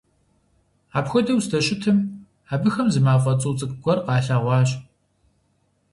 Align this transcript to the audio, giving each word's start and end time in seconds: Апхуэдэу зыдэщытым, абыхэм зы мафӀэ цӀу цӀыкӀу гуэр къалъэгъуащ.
Апхуэдэу 0.97 1.39
зыдэщытым, 1.43 1.97
абыхэм 2.53 2.87
зы 2.93 2.99
мафӀэ 3.05 3.33
цӀу 3.39 3.55
цӀыкӀу 3.57 3.79
гуэр 3.83 3.99
къалъэгъуащ. 4.05 4.69